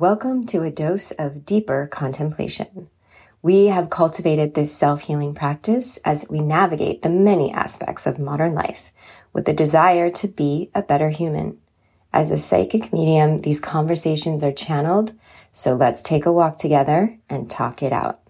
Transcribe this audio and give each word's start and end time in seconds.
Welcome 0.00 0.44
to 0.44 0.62
a 0.62 0.70
dose 0.70 1.10
of 1.10 1.44
deeper 1.44 1.88
contemplation. 1.88 2.88
We 3.42 3.66
have 3.66 3.90
cultivated 3.90 4.54
this 4.54 4.72
self 4.72 5.00
healing 5.00 5.34
practice 5.34 5.96
as 6.04 6.24
we 6.30 6.38
navigate 6.38 7.02
the 7.02 7.08
many 7.08 7.52
aspects 7.52 8.06
of 8.06 8.20
modern 8.20 8.54
life 8.54 8.92
with 9.32 9.46
the 9.46 9.52
desire 9.52 10.08
to 10.08 10.28
be 10.28 10.70
a 10.72 10.82
better 10.82 11.08
human. 11.08 11.58
As 12.12 12.30
a 12.30 12.36
psychic 12.36 12.92
medium, 12.92 13.38
these 13.38 13.58
conversations 13.58 14.44
are 14.44 14.52
channeled, 14.52 15.14
so 15.50 15.74
let's 15.74 16.00
take 16.00 16.26
a 16.26 16.32
walk 16.32 16.58
together 16.58 17.18
and 17.28 17.50
talk 17.50 17.82
it 17.82 17.92
out. 17.92 18.20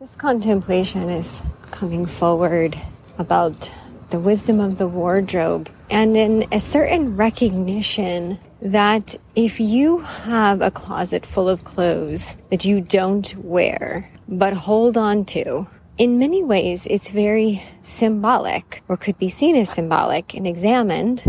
This 0.00 0.16
contemplation 0.16 1.08
is 1.08 1.40
coming 1.70 2.04
forward 2.04 2.76
about 3.16 3.70
the 4.12 4.20
wisdom 4.20 4.60
of 4.60 4.76
the 4.76 4.86
wardrobe 4.86 5.70
and 5.88 6.14
in 6.18 6.46
a 6.52 6.60
certain 6.60 7.16
recognition 7.16 8.38
that 8.60 9.16
if 9.34 9.58
you 9.58 10.00
have 10.00 10.60
a 10.60 10.70
closet 10.70 11.24
full 11.24 11.48
of 11.48 11.64
clothes 11.64 12.36
that 12.50 12.62
you 12.66 12.78
don't 12.78 13.34
wear 13.36 14.10
but 14.28 14.52
hold 14.52 14.98
on 14.98 15.24
to, 15.24 15.66
in 15.96 16.18
many 16.18 16.44
ways 16.44 16.86
it's 16.90 17.10
very 17.10 17.62
symbolic 17.80 18.82
or 18.86 18.98
could 18.98 19.18
be 19.18 19.30
seen 19.30 19.56
as 19.56 19.70
symbolic 19.70 20.34
and 20.34 20.46
examined, 20.46 21.24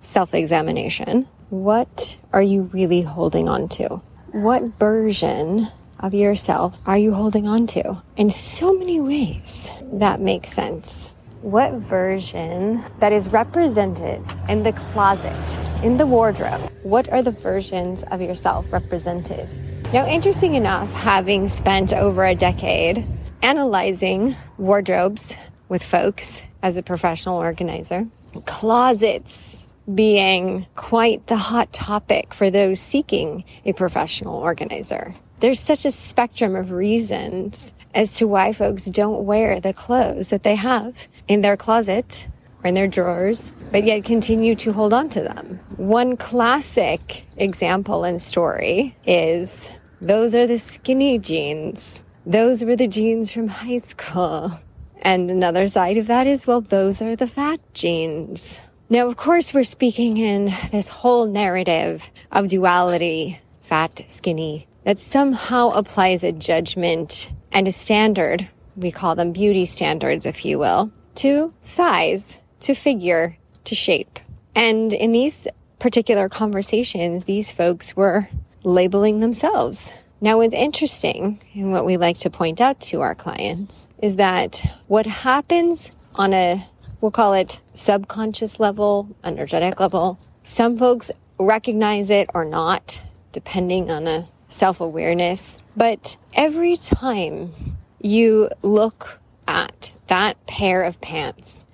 self 0.00 0.32
examination. 0.32 1.28
What 1.50 2.16
are 2.32 2.42
you 2.42 2.62
really 2.72 3.02
holding 3.02 3.46
on 3.46 3.68
to? 3.76 4.00
What 4.32 4.62
version 4.78 5.68
of 6.00 6.14
yourself 6.14 6.78
are 6.86 6.96
you 6.96 7.12
holding 7.12 7.46
on 7.46 7.66
to? 7.68 8.02
In 8.16 8.30
so 8.30 8.72
many 8.72 9.00
ways, 9.00 9.70
that 9.92 10.18
makes 10.18 10.50
sense 10.50 11.12
what 11.42 11.72
version 11.74 12.82
that 13.00 13.12
is 13.12 13.32
represented 13.32 14.24
in 14.48 14.62
the 14.62 14.72
closet, 14.72 15.58
in 15.82 15.96
the 15.96 16.06
wardrobe, 16.06 16.60
what 16.84 17.08
are 17.10 17.20
the 17.20 17.32
versions 17.32 18.04
of 18.04 18.22
yourself 18.22 18.72
represented? 18.72 19.48
Now, 19.92 20.06
interesting 20.06 20.54
enough, 20.54 20.90
having 20.92 21.48
spent 21.48 21.92
over 21.92 22.24
a 22.24 22.34
decade 22.34 23.04
analyzing 23.42 24.36
wardrobes 24.56 25.36
with 25.68 25.82
folks 25.82 26.42
as 26.62 26.76
a 26.76 26.82
professional 26.82 27.38
organizer, 27.38 28.06
closets 28.46 29.66
being 29.92 30.66
quite 30.76 31.26
the 31.26 31.36
hot 31.36 31.72
topic 31.72 32.32
for 32.32 32.50
those 32.50 32.78
seeking 32.78 33.42
a 33.64 33.72
professional 33.72 34.36
organizer. 34.36 35.12
There's 35.40 35.58
such 35.58 35.84
a 35.84 35.90
spectrum 35.90 36.54
of 36.54 36.70
reasons 36.70 37.74
as 37.94 38.16
to 38.16 38.26
why 38.26 38.52
folks 38.52 38.86
don't 38.86 39.24
wear 39.24 39.60
the 39.60 39.72
clothes 39.72 40.30
that 40.30 40.42
they 40.42 40.54
have 40.54 41.06
in 41.28 41.40
their 41.40 41.56
closet 41.56 42.28
or 42.62 42.68
in 42.68 42.74
their 42.74 42.88
drawers, 42.88 43.52
but 43.70 43.84
yet 43.84 44.04
continue 44.04 44.54
to 44.54 44.72
hold 44.72 44.92
on 44.92 45.08
to 45.10 45.20
them. 45.20 45.58
One 45.76 46.16
classic 46.16 47.24
example 47.36 48.04
and 48.04 48.22
story 48.22 48.96
is 49.04 49.72
those 50.00 50.34
are 50.34 50.46
the 50.46 50.58
skinny 50.58 51.18
jeans. 51.18 52.04
Those 52.24 52.64
were 52.64 52.76
the 52.76 52.88
jeans 52.88 53.30
from 53.30 53.48
high 53.48 53.78
school. 53.78 54.58
And 55.00 55.30
another 55.30 55.66
side 55.66 55.98
of 55.98 56.06
that 56.06 56.26
is, 56.26 56.46
well, 56.46 56.60
those 56.60 57.02
are 57.02 57.16
the 57.16 57.26
fat 57.26 57.60
jeans. 57.74 58.60
Now, 58.88 59.08
of 59.08 59.16
course, 59.16 59.52
we're 59.52 59.64
speaking 59.64 60.18
in 60.18 60.52
this 60.70 60.88
whole 60.88 61.26
narrative 61.26 62.10
of 62.30 62.48
duality, 62.48 63.40
fat, 63.62 64.02
skinny, 64.06 64.68
that 64.84 64.98
somehow 64.98 65.70
applies 65.70 66.22
a 66.22 66.30
judgment 66.30 67.32
and 67.52 67.68
a 67.68 67.70
standard. 67.70 68.48
We 68.76 68.90
call 68.90 69.14
them 69.14 69.32
beauty 69.32 69.66
standards, 69.66 70.26
if 70.26 70.44
you 70.44 70.58
will, 70.58 70.90
to 71.16 71.52
size, 71.62 72.38
to 72.60 72.74
figure, 72.74 73.36
to 73.64 73.74
shape. 73.74 74.18
And 74.54 74.92
in 74.92 75.12
these 75.12 75.46
particular 75.78 76.28
conversations, 76.28 77.24
these 77.24 77.52
folks 77.52 77.96
were 77.96 78.28
labeling 78.62 79.20
themselves. 79.20 79.92
Now, 80.20 80.38
what's 80.38 80.54
interesting 80.54 81.40
and 81.54 81.72
what 81.72 81.84
we 81.84 81.96
like 81.96 82.18
to 82.18 82.30
point 82.30 82.60
out 82.60 82.80
to 82.82 83.00
our 83.00 83.14
clients 83.14 83.88
is 84.00 84.16
that 84.16 84.62
what 84.86 85.06
happens 85.06 85.90
on 86.14 86.32
a, 86.32 86.64
we'll 87.00 87.10
call 87.10 87.34
it 87.34 87.60
subconscious 87.74 88.60
level, 88.60 89.16
energetic 89.24 89.80
level, 89.80 90.20
some 90.44 90.78
folks 90.78 91.10
recognize 91.38 92.08
it 92.08 92.28
or 92.34 92.44
not, 92.44 93.02
depending 93.32 93.90
on 93.90 94.06
a 94.06 94.28
self 94.48 94.80
awareness. 94.80 95.58
But 95.76 96.16
every 96.34 96.76
time 96.76 97.54
you 98.00 98.50
look 98.62 99.20
at 99.48 99.92
that 100.08 100.44
pair 100.46 100.82
of 100.82 101.00
pants 101.00 101.64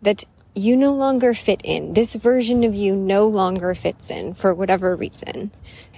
that 0.00 0.24
you 0.54 0.76
no 0.76 0.92
longer 0.92 1.32
fit 1.34 1.60
in. 1.64 1.94
This 1.94 2.14
version 2.14 2.62
of 2.64 2.74
you 2.74 2.94
no 2.94 3.26
longer 3.26 3.74
fits 3.74 4.10
in 4.10 4.34
for 4.34 4.52
whatever 4.52 4.94
reason. 4.94 5.50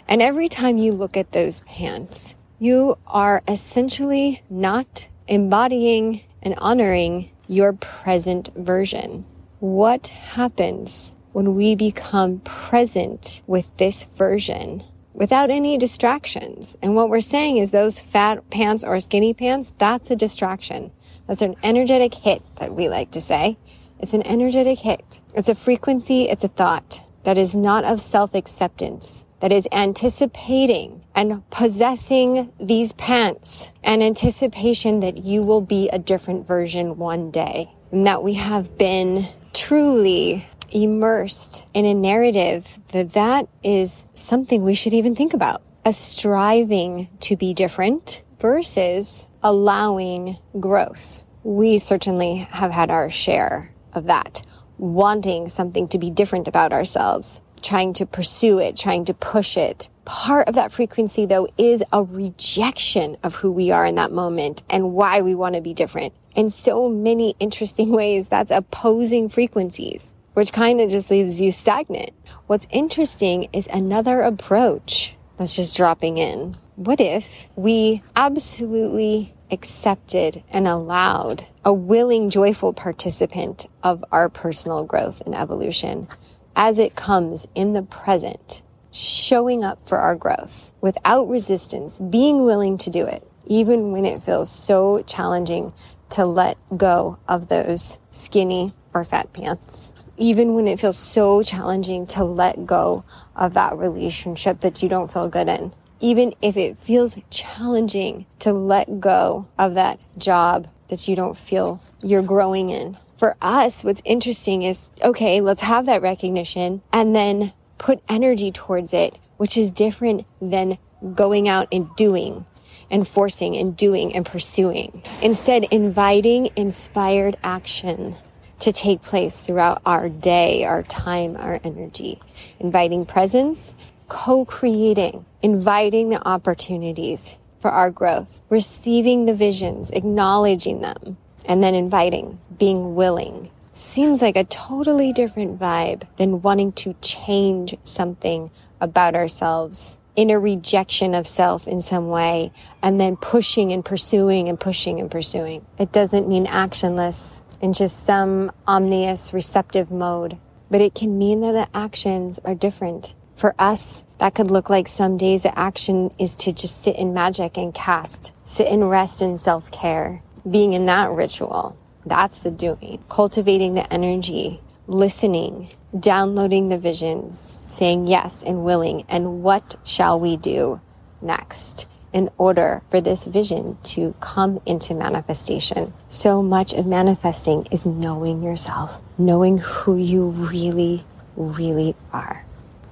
And 0.07 0.23
every 0.23 0.49
time 0.49 0.79
you 0.79 0.93
look 0.93 1.17
at 1.17 1.33
those 1.33 1.61
pants, 1.61 2.35
you 2.59 2.99
are 3.07 3.43
essentially 3.49 4.43
not 4.49 5.09
embodying 5.27 6.23
and 6.43 6.55
honoring 6.59 7.31
your 7.49 7.73
present 7.73 8.51
version. 8.55 9.25
What 9.61 10.09
happens 10.09 11.15
when 11.33 11.57
we 11.57 11.75
become 11.75 12.41
present 12.41 13.41
with 13.47 13.77
this 13.79 14.05
version 14.17 14.85
without 15.15 15.51
any 15.51 15.79
distractions? 15.79 16.77
And 16.83 16.95
what 16.95 17.09
we're 17.09 17.21
saying 17.21 17.57
is 17.57 17.71
those 17.71 18.01
fat 18.01 18.51
pants 18.51 18.85
or 18.85 19.01
skinny 19.01 19.33
pants, 19.33 19.73
that's 19.79 20.11
a 20.11 20.17
distraction. 20.17 20.93
That's 21.27 21.43
an 21.43 21.55
energetic 21.63 22.15
hit 22.15 22.43
that 22.57 22.75
we 22.75 22.89
like 22.89 23.11
to 23.13 23.21
say. 23.21 23.57
It's 23.99 24.13
an 24.13 24.27
energetic 24.27 24.81
hit. 24.81 25.23
It's 25.35 25.49
a 25.49 25.55
frequency, 25.55 26.29
it's 26.29 26.45
a 26.45 26.49
thought 26.49 27.01
that 27.23 27.39
is 27.39 27.55
not 27.55 27.85
of 27.85 28.01
self 28.01 28.35
acceptance, 28.35 29.25
that 29.41 29.53
is 29.53 29.67
anticipating 29.73 31.03
and 31.15 31.49
possessing 31.51 32.53
these 32.61 32.93
pants 32.93 33.71
and 33.83 34.03
anticipation 34.03 35.01
that 35.01 35.19
you 35.19 35.43
will 35.43 35.61
be 35.61 35.89
a 35.89 35.99
different 35.99 36.47
version 36.47 36.97
one 36.99 37.31
day. 37.31 37.71
And 37.91 38.07
that 38.07 38.23
we 38.23 38.35
have 38.35 38.77
been 38.77 39.29
truly 39.53 40.47
immersed 40.75 41.67
in 41.73 41.87
a 41.87 41.95
narrative 41.95 42.79
that 42.89 43.13
that 43.13 43.49
is 43.63 44.05
something 44.15 44.63
we 44.63 44.75
should 44.75 44.93
even 44.93 45.15
think 45.15 45.33
about. 45.33 45.63
A 45.85 45.93
striving 45.93 47.09
to 47.21 47.37
be 47.37 47.55
different 47.55 48.23
versus 48.41 49.27
allowing 49.43 50.39
growth. 50.59 51.23
We 51.45 51.79
certainly 51.79 52.49
have 52.51 52.73
had 52.73 52.91
our 52.91 53.09
share 53.11 53.73
of 53.93 54.07
that, 54.07 54.43
wanting 54.79 55.49
something 55.49 55.89
to 55.89 55.99
be 55.99 56.11
different 56.11 56.49
about 56.49 56.73
ourselves, 56.73 57.41
trying 57.63 57.93
to 57.95 58.07
pursue 58.07 58.59
it, 58.59 58.77
trying 58.77 59.05
to 59.07 59.15
push 59.15 59.57
it. 59.57 59.89
Part 60.05 60.49
of 60.49 60.55
that 60.55 60.73
frequency, 60.73 61.25
though, 61.25 61.49
is 61.57 61.83
a 61.93 62.03
rejection 62.03 63.17
of 63.23 63.37
who 63.37 63.51
we 63.51 63.71
are 63.71 63.87
in 63.87 63.95
that 63.95 64.13
moment 64.13 64.63
and 64.69 64.93
why 64.93 65.23
we 65.23 65.35
want 65.35 65.55
to 65.55 65.61
be 65.61 65.73
different. 65.75 66.13
In 66.35 66.51
so 66.51 66.89
many 66.89 67.37
interesting 67.39 67.91
ways, 68.01 68.29
that's 68.29 68.51
opposing 68.51 69.29
frequencies, 69.29 70.13
which 70.35 70.53
kind 70.53 70.81
of 70.81 70.91
just 70.91 71.11
leaves 71.11 71.41
you 71.41 71.51
stagnant. 71.51 72.11
What's 72.47 72.69
interesting 72.71 73.49
is 73.53 73.67
another 73.73 74.21
approach 74.21 75.17
that's 75.37 75.57
just 75.57 75.77
dropping 75.77 76.19
in 76.19 76.57
what 76.77 77.01
if 77.01 77.47
we 77.55 78.03
absolutely 78.17 79.33
accepted 79.51 80.43
and 80.51 80.67
allowed 80.67 81.47
a 81.65 81.73
willing, 81.73 82.31
joyful 82.31 82.73
participant 82.73 83.67
of 83.83 84.05
our 84.11 84.29
personal 84.29 84.85
growth 84.85 85.21
and 85.25 85.35
evolution 85.35 86.09
as 86.57 86.79
it 86.79 86.97
comes 86.97 87.47
in 87.55 87.73
the 87.73 87.83
present, 87.83 88.63
showing 88.93 89.65
up 89.65 89.87
for 89.87 89.99
our 89.99 90.17
growth 90.17 90.73
without 90.81 91.29
resistance, 91.29 91.99
being 91.99 92.45
willing 92.45 92.77
to 92.79 92.91
do 92.91 93.07
it, 93.07 93.29
even 93.47 93.93
when 93.93 94.05
it 94.05 94.21
feels 94.21 94.51
so 94.51 95.03
challenging 95.07 95.73
to 96.11 96.25
let 96.25 96.59
go 96.77 97.19
of 97.29 97.49
those 97.49 97.99
skinny 98.11 98.73
or 98.93 99.05
fat 99.05 99.33
pants. 99.33 99.93
Even 100.17 100.55
when 100.55 100.69
it 100.69 100.81
feels 100.81 100.99
so 100.99 101.43
challenging 101.43 102.07
to 102.09 102.25
let 102.25 102.67
go 102.67 103.05
of 103.35 103.55
that 103.55 103.77
relationship 103.77 104.61
that 104.61 104.83
you 104.83 104.89
don't 104.89 105.13
feel 105.13 105.29
good 105.29 105.49
in 105.49 105.73
even 106.05 106.35
if 106.43 106.55
it 106.55 106.79
feels 106.79 107.17
challenging 107.31 108.27
to 108.39 108.53
let 108.53 109.01
go 109.01 109.47
of 109.59 109.73
that 109.73 109.99
job 110.19 110.69
that 110.89 111.09
you 111.09 111.17
don't 111.17 111.37
feel 111.37 111.81
you're 112.03 112.23
growing 112.23 112.69
in. 112.69 112.95
For 113.17 113.37
us, 113.41 113.83
what's 113.83 114.03
interesting 114.05 114.65
is, 114.65 114.91
okay, 115.03 115.41
let's 115.41 115.63
have 115.63 115.87
that 115.87 116.03
recognition 116.03 116.83
and 116.93 117.17
then 117.17 117.55
put 117.79 118.03
energy 118.07 118.53
towards 118.53 118.93
it, 118.93 119.17
which 119.39 119.57
is 119.57 119.71
different 119.71 120.27
than 120.43 120.77
going 121.15 121.49
out 121.49 121.69
and 121.73 121.89
doing 121.97 122.45
and 122.91 123.09
forcing 123.09 123.57
and 123.57 123.75
doing 123.75 124.15
and 124.15 124.27
pursuing. 124.27 125.03
Instead, 125.23 125.65
inviting 125.71 126.51
inspired 126.55 127.39
action 127.43 128.17
to 128.65 128.73
take 128.73 129.03
place 129.03 129.41
throughout 129.41 129.81
our 129.87 130.09
day, 130.09 130.65
our 130.65 130.83
time, 130.83 131.37
our 131.37 131.61
energy. 131.65 132.21
Inviting 132.59 133.07
presence 133.07 133.75
co-creating, 134.09 135.25
inviting 135.43 136.11
the 136.11 136.29
opportunities 136.29 137.37
for 137.59 137.71
our 137.71 137.91
growth, 137.91 138.43
receiving 138.51 139.25
the 139.25 139.35
visions, 139.35 139.91
acknowledging 139.93 140.83
them, 140.83 141.17
and 141.47 141.63
then 141.63 141.75
inviting, 141.75 142.39
being 142.59 142.95
willing 142.95 143.51
seems 143.75 144.23
like 144.23 144.37
a 144.37 144.45
totally 144.45 145.13
different 145.13 145.59
vibe 145.59 146.07
than 146.17 146.41
wanting 146.43 146.73
to 146.73 146.95
change 147.03 147.77
something 147.83 148.51
about 148.81 149.15
ourselves 149.15 149.99
in 150.17 150.31
a 150.31 150.39
rejection 150.39 151.15
of 151.15 151.27
self 151.27 151.67
in 151.67 151.81
some 151.81 152.09
way 152.09 152.53
and 152.83 153.01
then 153.01 153.17
pushing 153.17 153.73
and 153.73 153.85
pursuing 153.85 154.49
and 154.49 154.61
pushing 154.61 155.01
and 155.01 155.11
pursuing. 155.11 155.67
It 155.79 155.91
doesn't 155.91 156.29
mean 156.29 156.47
actionless 156.47 157.43
in 157.65 157.73
just 157.73 158.05
some 158.05 158.53
omnious 158.67 159.33
receptive 159.33 159.91
mode, 159.91 160.37
but 160.71 160.83
it 160.83 160.95
can 160.95 161.17
mean 161.17 161.41
that 161.41 161.53
the 161.53 161.67
actions 161.75 162.39
are 162.45 162.55
different. 162.55 163.15
For 163.37 163.55
us, 163.59 164.05
that 164.19 164.35
could 164.35 164.51
look 164.51 164.69
like 164.69 164.87
some 164.87 165.17
days 165.17 165.45
the 165.45 165.59
action 165.59 166.11
is 166.19 166.37
to 166.37 166.53
just 166.53 166.83
sit 166.83 166.95
in 166.97 167.15
magic 167.15 167.57
and 167.57 167.73
cast, 167.73 168.35
sit 168.45 168.69
and 168.69 168.91
rest 168.91 169.23
in 169.23 169.39
self 169.39 169.71
care, 169.71 170.23
being 170.49 170.75
in 170.75 170.85
that 170.87 171.11
ritual. 171.11 171.75
That's 172.05 172.39
the 172.39 172.51
doing. 172.51 173.03
Cultivating 173.09 173.73
the 173.73 173.91
energy, 173.91 174.61
listening, 174.87 175.71
downloading 175.99 176.69
the 176.69 176.77
visions, 176.79 177.63
saying 177.71 178.07
yes 178.07 178.43
and 178.43 178.63
willing, 178.63 179.07
and 179.09 179.43
what 179.43 179.77
shall 179.85 180.21
we 180.21 180.37
do 180.37 180.83
next 181.23 181.87
in 182.15 182.31
order 182.39 182.81
for 182.89 183.01
this 183.01 183.25
vision 183.25 183.77
to 183.83 184.15
come 184.21 184.61
into 184.65 184.95
manifestation. 184.95 185.93
So 186.09 186.41
much 186.41 186.73
of 186.73 186.87
manifesting 186.87 187.67
is 187.73 187.85
knowing 187.85 188.41
yourself, 188.41 189.03
knowing 189.19 189.59
who 189.59 189.97
you 189.97 190.29
really, 190.29 191.05
really 191.37 191.97
are, 192.13 192.47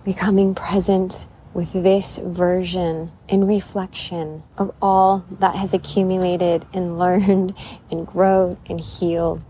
becoming 0.05 0.57
present 0.57 1.29
with 1.55 1.73
this 1.73 2.19
version 2.19 3.13
in 3.29 3.47
reflection 3.47 4.43
of 4.59 4.75
all 4.83 5.25
that 5.39 5.55
has 5.55 5.73
accumulated 5.73 6.67
and 6.75 6.99
learned 6.99 7.55
and 7.93 8.05
grown 8.05 8.59
and 8.69 8.81
healed 8.81 9.41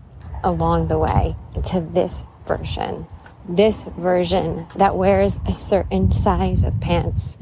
along 0.43 0.87
the 0.87 0.99
way 0.99 1.35
to 1.63 1.79
this 1.79 2.21
version. 2.45 3.07
This 3.49 3.83
version 3.97 4.67
that 4.75 4.95
wears 4.95 5.39
a 5.47 5.53
certain 5.53 6.11
size 6.11 6.63
of 6.63 6.79
pants 6.79 7.37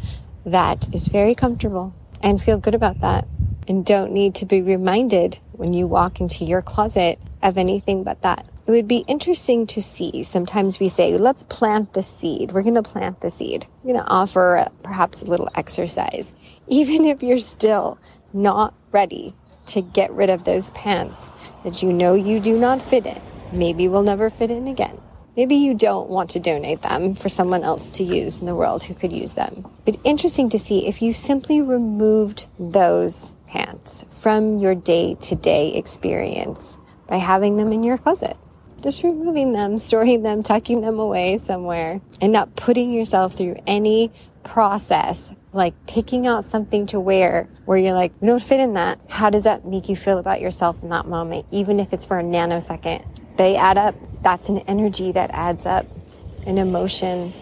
that 0.45 0.88
is 0.94 1.07
very 1.07 1.36
comfortable 1.36 1.94
and 2.23 2.41
feel 2.41 2.57
good 2.57 2.75
about 2.75 3.01
that 3.01 3.27
and 3.68 3.85
don't 3.85 4.12
need 4.12 4.35
to 4.35 4.45
be 4.45 4.62
reminded 4.62 5.39
when 5.53 5.73
you 5.73 5.88
walk 5.88 6.19
into 6.19 6.44
your 6.44 6.62
closet 6.62 7.19
of 7.41 7.57
anything 7.57 8.03
but 8.03 8.21
that. 8.21 8.45
It 8.68 8.71
would 8.71 8.88
be 8.88 9.03
interesting 9.07 9.68
to 9.68 9.81
see. 9.81 10.23
Sometimes 10.23 10.79
we 10.79 10.88
say, 10.88 11.18
let's 11.18 11.44
plant 11.44 11.94
the 11.94 12.03
seed. 12.03 12.51
We're 12.51 12.62
going 12.62 12.75
to 12.75 12.83
plant 12.83 13.21
the 13.21 13.31
seed. 13.31 13.68
We're 13.83 13.94
going 13.94 14.06
to 14.06 14.12
offer 14.12 14.68
perhaps 14.83 15.21
a 15.21 15.25
little 15.25 15.50
exercise. 15.56 16.31
Even 16.68 17.06
if 17.06 17.21
you're 17.23 17.39
still 17.39 18.00
not 18.33 18.73
ready 18.91 19.35
to 19.68 19.81
get 19.81 20.12
rid 20.12 20.29
of 20.29 20.44
those 20.44 20.71
pants 20.71 21.31
that 21.63 21.81
you 21.81 21.91
know 21.91 22.13
you 22.13 22.39
do 22.39 22.57
not 22.57 22.81
fit 22.81 23.06
in, 23.06 23.21
maybe 23.51 23.88
will 23.88 24.03
never 24.03 24.29
fit 24.29 24.51
in 24.51 24.68
again. 24.68 25.00
Maybe 25.36 25.56
you 25.56 25.74
don't 25.74 26.10
want 26.10 26.30
to 26.31 26.39
donate 26.39 26.81
them 26.81 27.16
for 27.16 27.30
someone 27.30 27.63
else 27.63 27.89
to 27.98 28.04
use 28.04 28.39
in 28.39 28.45
the 28.45 28.56
world 28.56 28.83
who 28.83 28.94
could 28.94 29.13
use 29.13 29.33
them. 29.33 29.66
But 29.86 29.98
interesting 30.04 30.50
to 30.50 30.60
see 30.60 30.88
if 30.88 31.01
you 31.01 31.13
simply 31.13 31.62
removed 31.62 32.48
those 32.60 33.36
pants 33.48 34.06
from 34.12 34.60
your 34.60 34.75
day 34.75 35.16
to 35.22 35.36
day 35.36 35.74
experience 35.74 36.78
by 37.07 37.18
having 37.18 37.56
them 37.56 37.72
in 37.72 37.83
your 37.83 37.98
closet. 37.98 38.36
Just 38.83 39.04
removing 39.04 39.54
them, 39.54 39.78
storing 39.78 40.24
them, 40.24 40.44
tucking 40.44 40.81
them 40.81 41.00
away 41.00 41.38
somewhere, 41.38 42.01
and 42.19 42.33
not 42.33 42.56
putting 42.56 42.92
yourself 42.92 43.33
through 43.33 43.57
any 43.68 44.12
process 44.44 45.33
like 45.54 45.74
picking 45.86 46.25
out 46.25 46.45
something 46.45 46.86
to 46.88 47.00
wear 47.00 47.50
where 47.66 47.78
you're 47.78 47.94
like, 47.94 48.13
you 48.22 48.28
don't 48.28 48.42
fit 48.42 48.60
in 48.60 48.74
that. 48.74 49.00
How 49.10 49.30
does 49.30 49.44
that 49.44 49.66
make 49.66 49.89
you 49.89 49.95
feel 49.95 50.18
about 50.18 50.42
yourself 50.42 50.81
in 50.81 50.89
that 50.89 51.07
moment, 51.07 51.45
even 51.51 51.80
if 51.80 51.94
it's 51.94 52.06
for 52.06 52.19
a 52.19 52.24
nanosecond? 52.24 53.06
They 53.38 53.56
add 53.56 53.78
up 53.78 53.95
that's 54.23 54.50
an 54.50 54.59
energy 54.59 55.12
that 55.12 55.31
adds 55.31 55.65
up, 55.65 55.85
an 56.45 56.57
emotion 56.57 57.33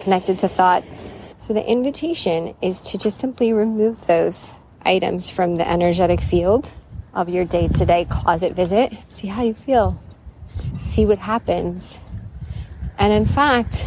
connected 0.00 0.38
to 0.38 0.48
thoughts. 0.48 1.14
So 1.38 1.52
the 1.52 1.68
invitation 1.68 2.54
is 2.62 2.82
to 2.90 2.98
just 2.98 3.18
simply 3.18 3.52
remove 3.52 4.06
those 4.06 4.58
items 4.82 5.30
from 5.30 5.56
the 5.56 5.68
energetic 5.68 6.20
field 6.20 6.72
of 7.14 7.28
your 7.28 7.44
day 7.44 7.68
to 7.68 7.86
day 7.86 8.04
closet 8.04 8.54
visit. 8.54 8.92
See 9.08 9.28
how 9.28 9.42
you 9.42 9.54
feel. 9.54 10.00
See 10.78 11.06
what 11.06 11.18
happens. 11.18 11.98
And 12.98 13.12
in 13.12 13.24
fact, 13.24 13.86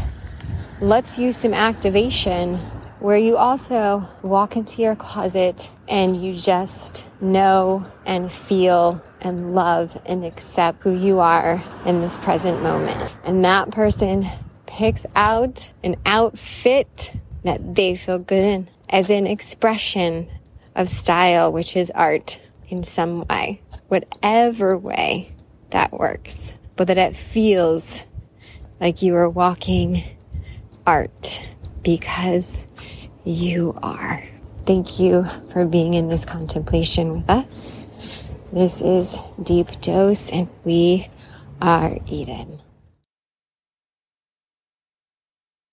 let's 0.79 1.17
use 1.17 1.37
some 1.37 1.53
activation 1.53 2.55
where 2.99 3.17
you 3.17 3.35
also 3.35 4.07
walk 4.21 4.55
into 4.55 4.81
your 4.81 4.95
closet 4.95 5.69
and 5.87 6.15
you 6.15 6.35
just 6.35 7.07
know 7.19 7.85
and 8.05 8.31
feel 8.31 9.01
and 9.21 9.55
love 9.55 9.99
and 10.05 10.25
accept 10.25 10.83
who 10.83 10.91
you 10.91 11.19
are 11.19 11.63
in 11.85 12.01
this 12.01 12.17
present 12.17 12.61
moment. 12.61 13.11
And 13.23 13.45
that 13.45 13.71
person 13.71 14.27
picks 14.65 15.05
out 15.15 15.71
an 15.83 15.95
outfit 16.05 17.13
that 17.43 17.75
they 17.75 17.95
feel 17.95 18.19
good 18.19 18.43
in 18.43 18.69
as 18.89 19.09
an 19.09 19.27
expression 19.27 20.27
of 20.75 20.89
style, 20.89 21.51
which 21.51 21.75
is 21.75 21.91
art 21.91 22.39
in 22.67 22.83
some 22.83 23.25
way, 23.29 23.61
whatever 23.87 24.77
way 24.77 25.33
that 25.71 25.91
works, 25.91 26.57
but 26.75 26.87
that 26.87 26.97
it 26.97 27.15
feels 27.15 28.03
like 28.79 29.01
you 29.01 29.15
are 29.15 29.29
walking 29.29 30.03
art 30.85 31.47
because 31.83 32.67
you 33.23 33.77
are. 33.83 34.27
Thank 34.65 34.99
you 34.99 35.25
for 35.51 35.65
being 35.65 35.93
in 35.93 36.07
this 36.07 36.25
contemplation 36.25 37.13
with 37.13 37.29
us. 37.29 37.85
This 38.53 38.81
is 38.81 39.17
Deep 39.41 39.79
Dose, 39.79 40.29
and 40.29 40.49
we 40.65 41.07
are 41.61 41.97
Eden. 42.05 42.61